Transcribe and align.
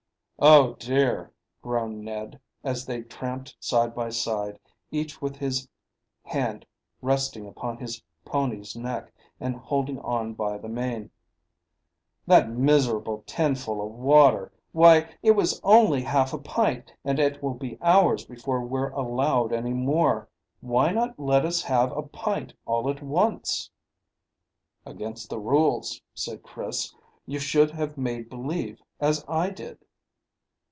"Oh 0.43 0.73
dear!" 0.79 1.31
groaned 1.61 2.03
Ned, 2.03 2.39
as 2.63 2.83
they 2.87 3.03
tramped 3.03 3.55
side 3.59 3.93
by 3.93 4.09
side, 4.09 4.57
each 4.89 5.21
with 5.21 5.35
his 5.35 5.69
hand 6.23 6.65
resting 6.99 7.45
upon 7.47 7.77
his 7.77 8.01
pony's 8.25 8.75
neck 8.75 9.13
and 9.39 9.55
holding 9.55 9.99
on 9.99 10.33
by 10.33 10.57
the 10.57 10.67
mane. 10.67 11.11
"That 12.25 12.49
miserable 12.49 13.23
tinful 13.27 13.85
of 13.85 13.91
water! 13.93 14.51
Why, 14.71 15.13
it 15.21 15.33
was 15.35 15.61
only 15.63 16.01
half 16.01 16.33
a 16.33 16.39
pint, 16.39 16.91
and 17.05 17.19
it 17.19 17.43
will 17.43 17.53
be 17.53 17.77
hours 17.79 18.25
before 18.25 18.61
we're 18.61 18.89
allowed 18.93 19.53
any 19.53 19.73
more. 19.73 20.27
Why 20.59 20.91
not 20.91 21.19
let 21.19 21.45
us 21.45 21.61
have 21.61 21.91
a 21.95 22.01
pint 22.01 22.55
all 22.65 22.89
at 22.89 23.03
once?" 23.03 23.69
"Against 24.87 25.29
the 25.29 25.37
rules," 25.37 26.01
said 26.15 26.41
Chris. 26.41 26.95
"You 27.27 27.37
should 27.37 27.69
have 27.69 27.95
made 27.95 28.27
believe, 28.27 28.81
as 28.99 29.23
I 29.27 29.51
did." 29.51 29.77